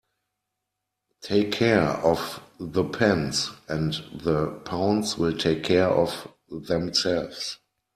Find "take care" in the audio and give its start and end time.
1.21-1.83, 5.37-5.89